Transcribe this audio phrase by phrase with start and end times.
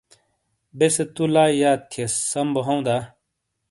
[0.77, 2.97] بیسے تُو لائی یاد تھئیس۔ سَم بو ہَوں دا؟